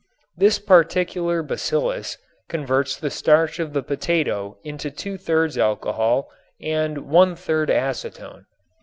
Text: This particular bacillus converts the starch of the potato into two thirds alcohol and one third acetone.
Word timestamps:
This 0.35 0.57
particular 0.57 1.43
bacillus 1.43 2.17
converts 2.49 2.97
the 2.97 3.11
starch 3.11 3.59
of 3.59 3.73
the 3.73 3.83
potato 3.83 4.57
into 4.63 4.89
two 4.89 5.15
thirds 5.15 5.59
alcohol 5.59 6.27
and 6.59 7.07
one 7.07 7.35
third 7.35 7.69
acetone. 7.69 8.45